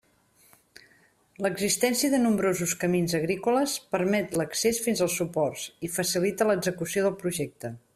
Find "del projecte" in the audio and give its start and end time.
7.11-7.77